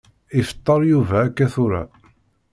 Ifeṭṭer 0.39 0.79
Yuba 0.91 1.17
akka 1.25 1.45
tura. 1.53 1.83